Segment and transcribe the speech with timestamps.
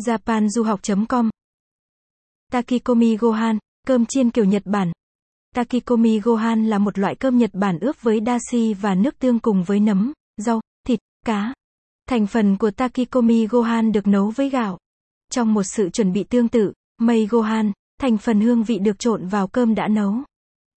[0.00, 1.30] japanduhoc.com
[2.52, 4.92] Takikomi Gohan, cơm chiên kiểu Nhật Bản.
[5.54, 9.64] Takikomi Gohan là một loại cơm Nhật Bản ướp với dashi và nước tương cùng
[9.64, 11.54] với nấm, rau, thịt, cá.
[12.08, 14.78] Thành phần của Takikomi Gohan được nấu với gạo.
[15.30, 19.26] Trong một sự chuẩn bị tương tự, mây Gohan, thành phần hương vị được trộn
[19.26, 20.14] vào cơm đã nấu.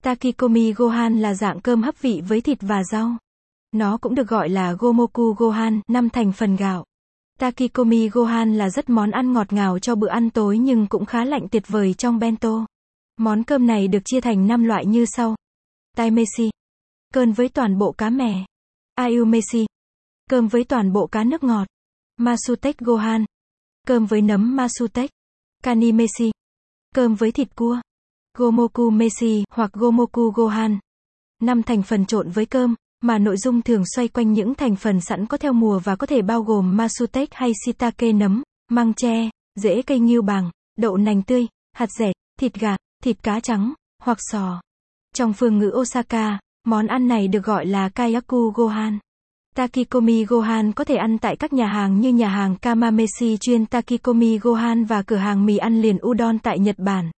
[0.03, 3.17] Takikomi Gohan là dạng cơm hấp vị với thịt và rau.
[3.71, 6.85] Nó cũng được gọi là Gomoku Gohan, năm thành phần gạo.
[7.39, 11.25] Takikomi Gohan là rất món ăn ngọt ngào cho bữa ăn tối nhưng cũng khá
[11.25, 12.65] lạnh tuyệt vời trong bento.
[13.17, 15.35] Món cơm này được chia thành 5 loại như sau.
[15.97, 16.49] Taimeshi.
[17.13, 18.45] Cơm với toàn bộ cá mè.
[18.95, 19.65] Ayumeshi.
[20.29, 21.67] Cơm với toàn bộ cá nước ngọt.
[22.17, 23.25] Masutek Gohan.
[23.87, 25.09] Cơm với nấm Masutek.
[25.63, 26.31] Kanimeshi.
[26.95, 27.81] Cơm với thịt cua.
[28.37, 30.79] Gomoku Meshi hoặc Gomoku Gohan.
[31.41, 35.01] Năm thành phần trộn với cơm, mà nội dung thường xoay quanh những thành phần
[35.01, 39.29] sẵn có theo mùa và có thể bao gồm Masutek hay Shiitake nấm, măng tre,
[39.55, 44.17] rễ cây nghiêu bàng, đậu nành tươi, hạt dẻ, thịt gà, thịt cá trắng, hoặc
[44.31, 44.61] sò.
[45.15, 48.99] Trong phương ngữ Osaka, món ăn này được gọi là Kayaku Gohan.
[49.55, 54.37] Takikomi Gohan có thể ăn tại các nhà hàng như nhà hàng Kamameshi chuyên Takikomi
[54.37, 57.11] Gohan và cửa hàng mì ăn liền Udon tại Nhật Bản.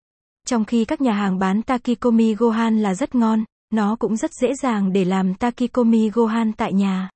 [0.48, 4.54] Trong khi các nhà hàng bán Takikomi Gohan là rất ngon, nó cũng rất dễ
[4.62, 7.10] dàng để làm Takikomi Gohan tại nhà.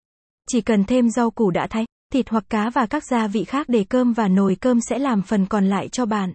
[0.50, 3.70] Chỉ cần thêm rau củ đã thái, thịt hoặc cá và các gia vị khác
[3.70, 6.34] để cơm và nồi cơm sẽ làm phần còn lại cho bạn.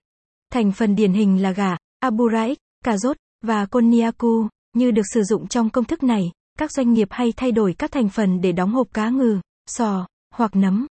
[0.53, 5.49] Thành phần điển hình là gà, aburaik, cà rốt, và konnyaku, như được sử dụng
[5.49, 6.23] trong công thức này,
[6.59, 10.07] các doanh nghiệp hay thay đổi các thành phần để đóng hộp cá ngừ, sò,
[10.35, 10.87] hoặc nấm.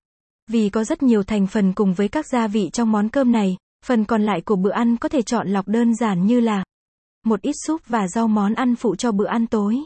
[0.51, 3.57] Vì có rất nhiều thành phần cùng với các gia vị trong món cơm này,
[3.85, 6.63] phần còn lại của bữa ăn có thể chọn lọc đơn giản như là
[7.25, 9.77] một ít súp và rau món ăn phụ cho bữa ăn tối.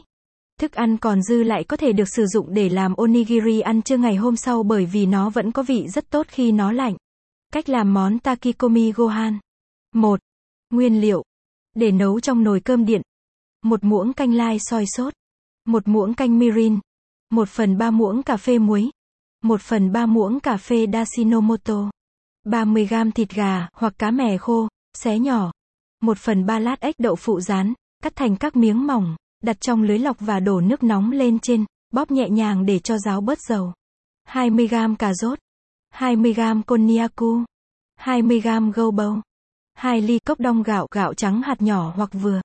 [0.60, 3.96] Thức ăn còn dư lại có thể được sử dụng để làm onigiri ăn trưa
[3.96, 6.96] ngày hôm sau bởi vì nó vẫn có vị rất tốt khi nó lạnh.
[7.52, 9.38] Cách làm món Takikomi Gohan
[9.94, 10.20] 1.
[10.70, 11.22] Nguyên liệu
[11.74, 13.02] Để nấu trong nồi cơm điện
[13.62, 15.14] một muỗng canh lai soi sốt
[15.66, 16.78] một muỗng canh mirin
[17.30, 18.90] một phần ba muỗng cà phê muối
[19.42, 21.90] một phần ba muỗng cà phê Dasinomoto
[22.44, 25.52] 30 g thịt gà hoặc cá mè khô, xé nhỏ.
[26.00, 29.82] 1 phần 3 lát ếch đậu phụ rán, cắt thành các miếng mỏng, đặt trong
[29.82, 33.38] lưới lọc và đổ nước nóng lên trên, bóp nhẹ nhàng để cho ráo bớt
[33.40, 33.72] dầu.
[34.24, 35.38] 20 g cà rốt,
[35.90, 37.44] 20 g konnyaku,
[37.96, 39.20] 20 g gâu bầu,
[39.74, 42.40] 2 ly cốc đong gạo, gạo trắng hạt nhỏ hoặc vừa.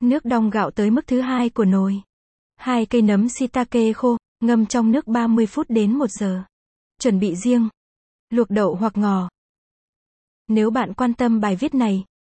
[0.00, 2.02] Nước đong gạo tới mức thứ hai của nồi.
[2.56, 6.42] 2 cây nấm shiitake khô, ngâm trong nước 30 phút đến 1 giờ.
[7.00, 7.68] Chuẩn bị riêng.
[8.30, 9.28] Luộc đậu hoặc ngò,
[10.48, 12.04] nếu bạn quan tâm bài viết này,